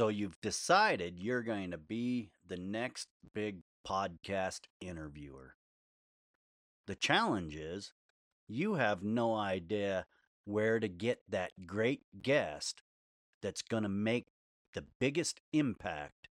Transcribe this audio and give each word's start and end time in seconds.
So 0.00 0.08
you've 0.08 0.40
decided 0.40 1.18
you're 1.18 1.42
going 1.42 1.72
to 1.72 1.76
be 1.76 2.30
the 2.48 2.56
next 2.56 3.08
big 3.34 3.58
podcast 3.86 4.60
interviewer. 4.80 5.56
The 6.86 6.94
challenge 6.94 7.54
is 7.54 7.92
you 8.48 8.76
have 8.76 9.02
no 9.02 9.34
idea 9.34 10.06
where 10.46 10.80
to 10.80 10.88
get 10.88 11.20
that 11.28 11.52
great 11.66 12.00
guest 12.22 12.80
that's 13.42 13.60
going 13.60 13.82
to 13.82 13.90
make 13.90 14.28
the 14.72 14.86
biggest 15.00 15.42
impact 15.52 16.28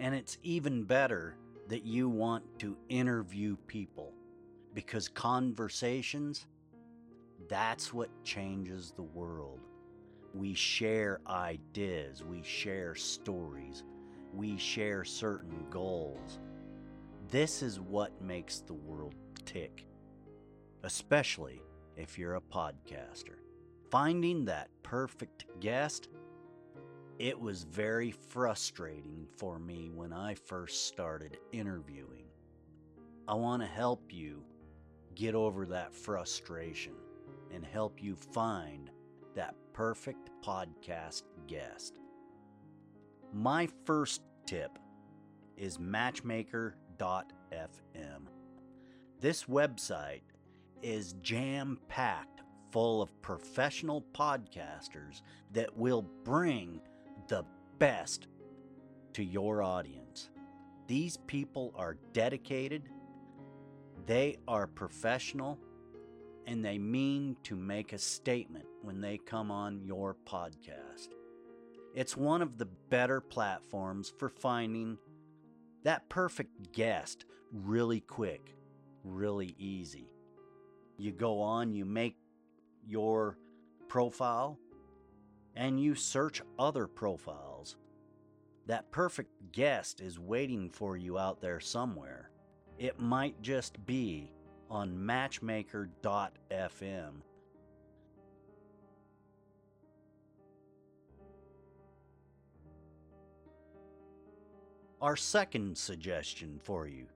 And 0.00 0.16
it's 0.16 0.36
even 0.42 0.82
better 0.82 1.36
that 1.68 1.84
you 1.84 2.08
want 2.08 2.42
to 2.58 2.76
interview 2.88 3.56
people 3.68 4.14
because 4.74 5.06
conversations, 5.06 6.48
that's 7.48 7.94
what 7.94 8.08
changes 8.24 8.90
the 8.96 9.04
world. 9.04 9.60
We 10.34 10.54
share 10.54 11.20
ideas, 11.28 12.24
we 12.24 12.42
share 12.42 12.96
stories, 12.96 13.84
we 14.34 14.58
share 14.58 15.04
certain 15.04 15.64
goals. 15.70 16.40
This 17.30 17.62
is 17.62 17.78
what 17.78 18.20
makes 18.20 18.58
the 18.58 18.74
world 18.74 19.14
tick, 19.44 19.86
especially 20.82 21.62
if 21.96 22.18
you're 22.18 22.34
a 22.34 22.40
podcaster. 22.40 23.41
Finding 23.92 24.46
that 24.46 24.70
perfect 24.82 25.44
guest, 25.60 26.08
it 27.18 27.38
was 27.38 27.64
very 27.64 28.10
frustrating 28.10 29.26
for 29.36 29.58
me 29.58 29.90
when 29.90 30.14
I 30.14 30.34
first 30.34 30.86
started 30.86 31.36
interviewing. 31.52 32.24
I 33.28 33.34
want 33.34 33.60
to 33.60 33.68
help 33.68 34.10
you 34.10 34.44
get 35.14 35.34
over 35.34 35.66
that 35.66 35.92
frustration 35.92 36.94
and 37.52 37.66
help 37.66 38.02
you 38.02 38.16
find 38.16 38.90
that 39.34 39.54
perfect 39.74 40.30
podcast 40.42 41.24
guest. 41.46 41.98
My 43.30 43.68
first 43.84 44.22
tip 44.46 44.78
is 45.58 45.76
matchmaker.fm. 45.76 46.72
This 49.20 49.44
website 49.44 50.22
is 50.80 51.12
jam 51.20 51.78
packed 51.88 52.41
full 52.72 53.02
of 53.02 53.20
professional 53.20 54.02
podcasters 54.14 55.20
that 55.52 55.76
will 55.76 56.02
bring 56.24 56.80
the 57.28 57.44
best 57.78 58.26
to 59.12 59.22
your 59.22 59.62
audience. 59.62 60.30
These 60.86 61.18
people 61.26 61.72
are 61.76 61.98
dedicated, 62.12 62.88
they 64.06 64.38
are 64.48 64.66
professional, 64.66 65.58
and 66.46 66.64
they 66.64 66.78
mean 66.78 67.36
to 67.44 67.54
make 67.54 67.92
a 67.92 67.98
statement 67.98 68.66
when 68.80 69.00
they 69.00 69.18
come 69.18 69.50
on 69.50 69.84
your 69.84 70.16
podcast. 70.26 71.08
It's 71.94 72.16
one 72.16 72.40
of 72.40 72.56
the 72.56 72.68
better 72.88 73.20
platforms 73.20 74.12
for 74.18 74.30
finding 74.30 74.96
that 75.84 76.08
perfect 76.08 76.72
guest 76.72 77.26
really 77.52 78.00
quick, 78.00 78.56
really 79.04 79.54
easy. 79.58 80.08
You 80.96 81.12
go 81.12 81.40
on, 81.40 81.74
you 81.74 81.84
make 81.84 82.16
your 82.86 83.36
profile 83.88 84.58
and 85.54 85.80
you 85.80 85.94
search 85.94 86.42
other 86.58 86.86
profiles, 86.86 87.76
that 88.66 88.90
perfect 88.90 89.30
guest 89.52 90.00
is 90.00 90.18
waiting 90.18 90.70
for 90.70 90.96
you 90.96 91.18
out 91.18 91.40
there 91.40 91.60
somewhere. 91.60 92.30
It 92.78 92.98
might 92.98 93.40
just 93.42 93.84
be 93.84 94.32
on 94.70 94.96
matchmaker.fm. 94.96 97.12
Our 105.02 105.16
second 105.16 105.76
suggestion 105.76 106.60
for 106.62 106.86
you 106.86 107.06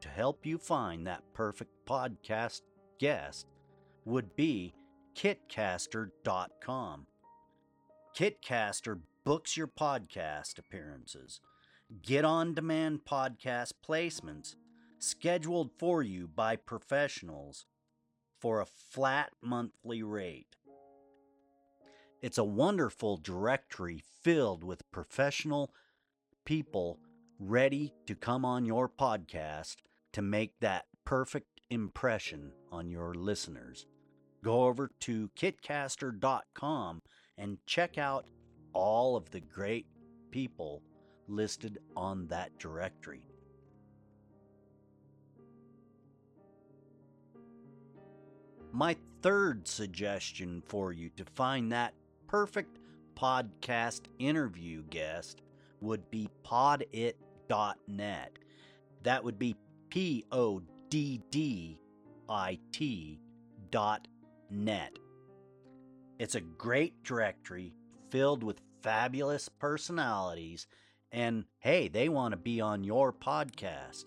to 0.00 0.08
help 0.08 0.46
you 0.46 0.58
find 0.58 1.06
that 1.06 1.24
perfect 1.34 1.72
podcast 1.84 2.62
guest 3.00 3.46
would 4.04 4.36
be 4.36 4.72
kitcaster.com. 5.16 7.06
Kitcaster 8.16 9.00
books 9.24 9.56
your 9.56 9.66
podcast 9.66 10.58
appearances, 10.58 11.40
get 12.02 12.24
on 12.24 12.54
demand 12.54 13.00
podcast 13.08 13.72
placements 13.86 14.56
scheduled 14.98 15.70
for 15.78 16.02
you 16.02 16.28
by 16.28 16.56
professionals 16.56 17.66
for 18.38 18.60
a 18.60 18.66
flat 18.66 19.30
monthly 19.42 20.02
rate. 20.02 20.56
It's 22.22 22.38
a 22.38 22.44
wonderful 22.44 23.16
directory 23.16 24.02
filled 24.22 24.64
with 24.64 24.90
professional 24.90 25.72
people 26.44 26.98
ready 27.38 27.94
to 28.06 28.14
come 28.14 28.44
on 28.44 28.64
your 28.64 28.88
podcast 28.88 29.76
to 30.12 30.22
make 30.22 30.58
that 30.60 30.86
perfect 31.04 31.60
impression 31.70 32.52
on 32.70 32.90
your 32.90 33.14
listeners 33.14 33.86
go 34.46 34.62
over 34.66 34.88
to 35.00 35.28
kitcaster.com 35.36 37.02
and 37.36 37.58
check 37.66 37.98
out 37.98 38.26
all 38.72 39.16
of 39.16 39.28
the 39.32 39.40
great 39.40 39.86
people 40.30 40.84
listed 41.26 41.78
on 41.96 42.28
that 42.28 42.56
directory. 42.56 43.26
My 48.70 48.96
third 49.20 49.66
suggestion 49.66 50.62
for 50.64 50.92
you 50.92 51.10
to 51.16 51.24
find 51.34 51.72
that 51.72 51.94
perfect 52.28 52.78
podcast 53.16 54.02
interview 54.20 54.84
guest 54.90 55.42
would 55.80 56.08
be 56.08 56.28
poddit.net. 56.44 57.18
That 59.02 59.24
would 59.24 59.38
be 59.40 59.56
P 59.90 60.24
O 60.30 60.62
D 60.88 61.20
D 61.32 61.80
I 62.28 62.60
T 62.70 63.18
dot 63.72 64.06
net. 64.50 64.98
It's 66.18 66.34
a 66.34 66.40
great 66.40 67.02
directory 67.02 67.74
filled 68.10 68.42
with 68.42 68.62
fabulous 68.82 69.48
personalities, 69.48 70.66
and 71.12 71.44
hey, 71.58 71.88
they 71.88 72.08
want 72.08 72.32
to 72.32 72.36
be 72.36 72.60
on 72.60 72.84
your 72.84 73.12
podcast. 73.12 74.04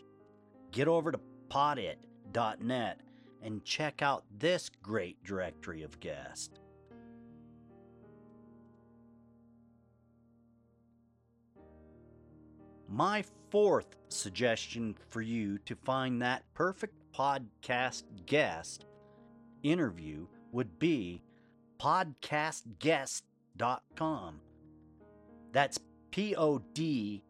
Get 0.72 0.88
over 0.88 1.12
to 1.12 1.20
poddit.net 1.50 3.00
and 3.42 3.64
check 3.64 4.02
out 4.02 4.24
this 4.38 4.70
great 4.82 5.24
directory 5.24 5.84
of 5.84 6.00
guests. 6.00 6.60
My 12.88 13.24
fourth 13.52 13.96
suggestion 14.10 14.96
for 15.10 15.22
you 15.22 15.60
to 15.60 15.76
find 15.76 16.22
that 16.22 16.44
perfect 16.54 16.96
podcast 17.14 18.04
guest 18.26 18.86
interview 19.64 20.28
would 20.52 20.78
be 20.80 21.22
podcastguests.com. 21.80 24.42
That's 25.52 25.80
P 26.12 26.36
O 26.36 26.60
D 26.74 27.24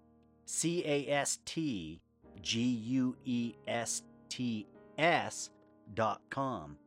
C 0.45 0.83
A 0.85 1.09
S 1.09 1.39
T 1.45 2.01
G 2.41 2.61
U 2.61 3.15
E 3.25 3.55
S 3.67 4.03
T 4.29 4.67
S 4.97 5.49
dot 5.93 6.21
com. 6.29 6.77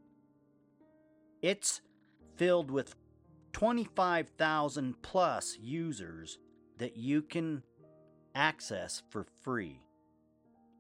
It's 1.41 1.81
filled 2.37 2.71
with 2.71 2.95
25,000 3.53 5.01
plus 5.03 5.57
users 5.61 6.39
that 6.79 6.97
you 6.97 7.23
can 7.23 7.63
access 8.35 9.03
for 9.11 9.27
free. 9.43 9.81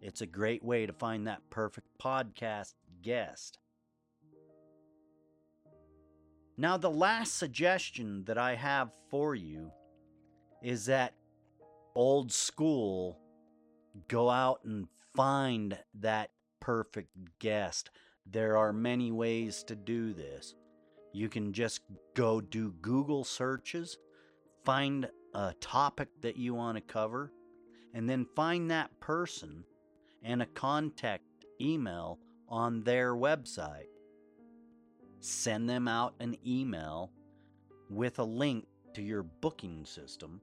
It's 0.00 0.20
a 0.20 0.26
great 0.26 0.64
way 0.64 0.86
to 0.86 0.92
find 0.92 1.26
that 1.26 1.50
perfect 1.50 1.88
podcast 2.02 2.74
guest. 3.02 3.58
Now, 6.56 6.76
the 6.76 6.90
last 6.90 7.36
suggestion 7.38 8.24
that 8.24 8.38
I 8.38 8.54
have 8.54 8.90
for 9.10 9.34
you 9.34 9.70
is 10.62 10.86
that 10.86 11.14
old 11.94 12.30
school 12.30 13.18
go 14.08 14.30
out 14.30 14.60
and 14.64 14.86
find 15.14 15.78
that 15.94 16.30
perfect 16.60 17.10
guest. 17.38 17.90
There 18.26 18.56
are 18.56 18.72
many 18.72 19.10
ways 19.10 19.64
to 19.64 19.74
do 19.74 20.12
this. 20.12 20.54
You 21.12 21.28
can 21.28 21.52
just 21.52 21.80
go 22.14 22.40
do 22.40 22.72
Google 22.80 23.24
searches, 23.24 23.98
find 24.64 25.08
a 25.34 25.54
topic 25.60 26.08
that 26.20 26.36
you 26.36 26.54
want 26.54 26.76
to 26.76 26.82
cover, 26.82 27.32
and 27.94 28.08
then 28.08 28.26
find 28.36 28.70
that 28.70 29.00
person 29.00 29.64
and 30.22 30.40
a 30.40 30.46
contact 30.46 31.24
email 31.60 32.18
on 32.48 32.84
their 32.84 33.14
website. 33.14 33.91
Send 35.24 35.70
them 35.70 35.86
out 35.86 36.14
an 36.18 36.36
email 36.44 37.12
with 37.88 38.18
a 38.18 38.24
link 38.24 38.66
to 38.94 39.02
your 39.02 39.22
booking 39.22 39.84
system. 39.84 40.40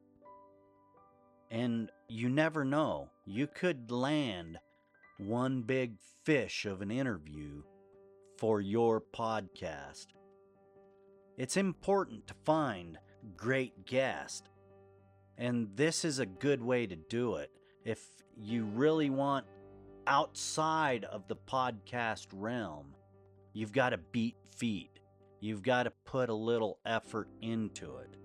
And 1.52 1.92
you 2.08 2.30
never 2.30 2.64
know, 2.64 3.10
you 3.26 3.46
could 3.46 3.92
land 3.92 4.58
one 5.18 5.64
big 5.64 5.98
fish 6.24 6.66
of 6.66 6.82
an 6.82 6.92
interview 6.92 7.62
for 8.38 8.62
your 8.62 9.02
podcast. 9.02 10.08
It's 11.38 11.58
important 11.58 12.26
to 12.28 12.34
find 12.46 12.98
great 13.36 13.86
guests, 13.86 14.48
and 15.38 15.68
this 15.76 16.06
is 16.06 16.20
a 16.20 16.26
good 16.26 16.62
way 16.64 16.88
to 16.88 16.96
do 16.96 17.36
it 17.36 17.52
if 17.84 18.00
you 18.38 18.64
really 18.64 19.10
want 19.10 19.46
outside 20.08 21.04
of 21.04 21.28
the 21.28 21.36
podcast 21.36 22.28
realm. 22.32 22.96
You've 23.60 23.74
got 23.74 23.90
to 23.90 23.98
beat 23.98 24.38
feet. 24.56 25.02
You've 25.42 25.64
got 25.64 25.84
to 25.84 25.92
put 26.06 26.30
a 26.30 26.34
little 26.34 26.80
effort 26.86 27.28
into 27.42 27.98
it. 27.98 28.16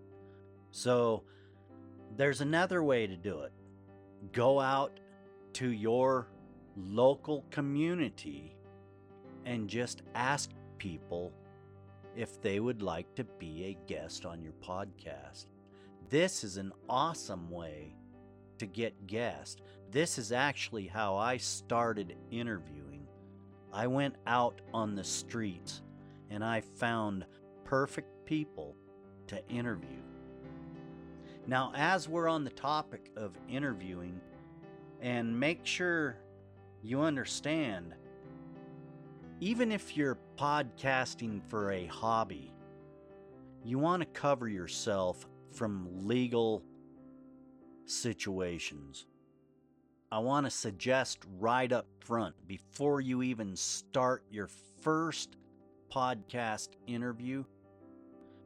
So, 0.70 1.24
there's 2.16 2.40
another 2.40 2.84
way 2.84 3.08
to 3.08 3.16
do 3.16 3.40
it. 3.40 3.52
Go 4.30 4.60
out 4.60 5.00
to 5.54 5.72
your 5.72 6.28
local 6.76 7.44
community 7.50 8.56
and 9.44 9.68
just 9.68 10.02
ask 10.14 10.50
people 10.78 11.32
if 12.14 12.40
they 12.40 12.60
would 12.60 12.80
like 12.80 13.12
to 13.16 13.24
be 13.24 13.64
a 13.64 13.88
guest 13.88 14.24
on 14.24 14.40
your 14.40 14.54
podcast. 14.64 15.46
This 16.10 16.44
is 16.44 16.58
an 16.58 16.70
awesome 16.88 17.50
way 17.50 17.96
to 18.58 18.66
get 18.66 19.08
guests. 19.08 19.60
This 19.90 20.16
is 20.16 20.30
actually 20.30 20.86
how 20.86 21.16
I 21.16 21.38
started 21.38 22.14
interviewing. 22.30 22.93
I 23.74 23.88
went 23.88 24.14
out 24.28 24.60
on 24.72 24.94
the 24.94 25.02
streets 25.02 25.82
and 26.30 26.44
I 26.44 26.60
found 26.60 27.26
perfect 27.64 28.24
people 28.24 28.76
to 29.26 29.46
interview. 29.48 29.98
Now, 31.48 31.72
as 31.74 32.08
we're 32.08 32.28
on 32.28 32.44
the 32.44 32.50
topic 32.50 33.10
of 33.16 33.36
interviewing, 33.48 34.20
and 35.00 35.38
make 35.38 35.66
sure 35.66 36.16
you 36.82 37.02
understand, 37.02 37.94
even 39.40 39.72
if 39.72 39.96
you're 39.96 40.18
podcasting 40.38 41.42
for 41.48 41.72
a 41.72 41.86
hobby, 41.86 42.54
you 43.64 43.78
want 43.78 44.00
to 44.02 44.06
cover 44.06 44.48
yourself 44.48 45.26
from 45.52 45.88
legal 46.06 46.62
situations. 47.86 49.06
I 50.14 50.18
want 50.18 50.46
to 50.46 50.50
suggest 50.50 51.18
right 51.40 51.72
up 51.72 51.88
front, 51.98 52.36
before 52.46 53.00
you 53.00 53.22
even 53.22 53.56
start 53.56 54.22
your 54.30 54.48
first 54.80 55.34
podcast 55.92 56.68
interview, 56.86 57.42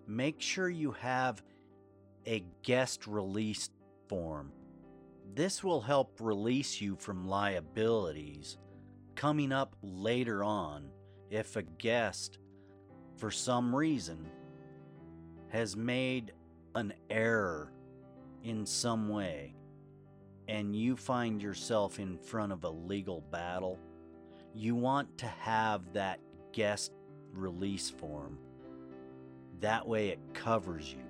make 0.06 0.40
sure 0.40 0.70
you 0.70 0.92
have 0.92 1.42
a 2.26 2.42
guest 2.62 3.06
release 3.06 3.68
form. 4.08 4.50
This 5.34 5.62
will 5.62 5.82
help 5.82 6.18
release 6.22 6.80
you 6.80 6.96
from 6.96 7.28
liabilities 7.28 8.56
coming 9.14 9.52
up 9.52 9.76
later 9.82 10.42
on 10.42 10.88
if 11.30 11.56
a 11.56 11.62
guest, 11.62 12.38
for 13.18 13.30
some 13.30 13.76
reason, 13.76 14.26
has 15.48 15.76
made 15.76 16.32
an 16.74 16.94
error 17.10 17.74
in 18.42 18.64
some 18.64 19.10
way 19.10 19.54
and 20.48 20.74
you 20.74 20.96
find 20.96 21.42
yourself 21.42 21.98
in 21.98 22.16
front 22.16 22.52
of 22.52 22.64
a 22.64 22.70
legal 22.70 23.20
battle, 23.30 23.78
you 24.54 24.74
want 24.74 25.18
to 25.18 25.26
have 25.26 25.92
that 25.92 26.20
guest 26.52 26.92
release 27.32 27.90
form. 27.90 28.38
That 29.60 29.86
way 29.86 30.08
it 30.08 30.20
covers 30.32 30.92
you. 30.92 31.04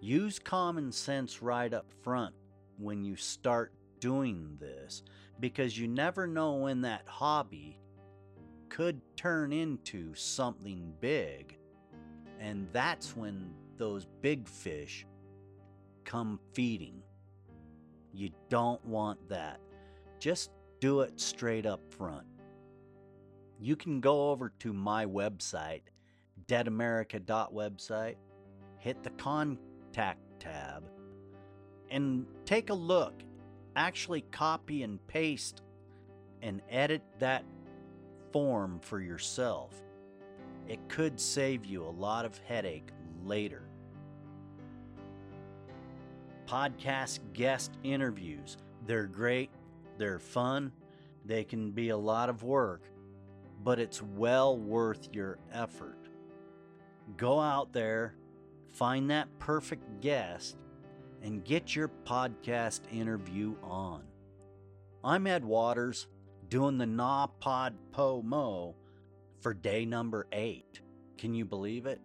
Use 0.00 0.38
common 0.38 0.92
sense 0.92 1.40
right 1.40 1.72
up 1.72 1.86
front 2.02 2.34
when 2.78 3.04
you 3.04 3.16
start 3.16 3.72
doing 4.00 4.56
this 4.60 5.02
because 5.40 5.78
you 5.78 5.88
never 5.88 6.26
know 6.26 6.54
when 6.54 6.80
that 6.82 7.02
hobby 7.06 7.78
could 8.68 9.00
turn 9.16 9.52
into 9.52 10.14
something 10.14 10.92
big. 11.00 11.56
And 12.40 12.68
that's 12.72 13.16
when 13.16 13.50
those 13.78 14.06
big 14.20 14.48
fish 14.48 15.06
come 16.04 16.38
feeding. 16.52 17.02
You 18.16 18.30
don't 18.48 18.82
want 18.86 19.28
that. 19.28 19.60
Just 20.18 20.50
do 20.80 21.02
it 21.02 21.20
straight 21.20 21.66
up 21.66 21.82
front. 21.92 22.26
You 23.60 23.76
can 23.76 24.00
go 24.00 24.30
over 24.30 24.54
to 24.60 24.72
my 24.72 25.04
website, 25.04 25.82
deadamerica.website, 26.46 28.14
hit 28.78 29.02
the 29.02 29.10
contact 29.10 30.20
tab, 30.40 30.84
and 31.90 32.24
take 32.46 32.70
a 32.70 32.74
look. 32.74 33.22
Actually, 33.76 34.22
copy 34.32 34.82
and 34.82 35.06
paste 35.08 35.60
and 36.40 36.62
edit 36.70 37.02
that 37.18 37.44
form 38.32 38.80
for 38.80 39.02
yourself. 39.02 39.74
It 40.66 40.80
could 40.88 41.20
save 41.20 41.66
you 41.66 41.84
a 41.84 41.90
lot 41.90 42.24
of 42.24 42.38
headache 42.38 42.88
later. 43.26 43.65
Podcast 46.46 47.18
guest 47.32 47.72
interviews. 47.82 48.56
They're 48.86 49.06
great, 49.06 49.50
they're 49.98 50.20
fun, 50.20 50.72
they 51.24 51.42
can 51.42 51.72
be 51.72 51.88
a 51.88 51.96
lot 51.96 52.28
of 52.28 52.44
work, 52.44 52.82
but 53.64 53.80
it's 53.80 54.00
well 54.00 54.56
worth 54.56 55.08
your 55.12 55.38
effort. 55.52 55.98
Go 57.16 57.40
out 57.40 57.72
there, 57.72 58.14
find 58.72 59.10
that 59.10 59.28
perfect 59.40 60.00
guest, 60.00 60.56
and 61.22 61.44
get 61.44 61.74
your 61.74 61.90
podcast 62.04 62.80
interview 62.92 63.56
on. 63.62 64.04
I'm 65.02 65.26
Ed 65.26 65.44
Waters 65.44 66.06
doing 66.48 66.78
the 66.78 66.86
Na 66.86 67.26
Pod 67.26 67.74
Po 67.90 68.22
Mo 68.22 68.76
for 69.40 69.52
day 69.52 69.84
number 69.84 70.28
eight. 70.30 70.80
Can 71.18 71.34
you 71.34 71.44
believe 71.44 71.86
it? 71.86 72.00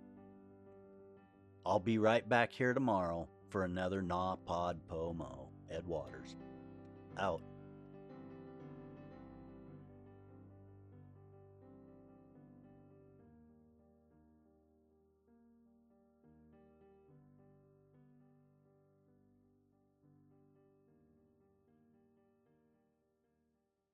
I'll 1.63 1.79
be 1.79 1.99
right 1.99 2.27
back 2.27 2.51
here 2.51 2.73
tomorrow 2.73 3.27
for 3.51 3.63
another 3.65 4.01
Na 4.01 4.37
Pod 4.37 4.79
Pomo. 4.87 5.49
Ed 5.69 5.85
Waters. 5.85 6.35
Out. 7.19 7.41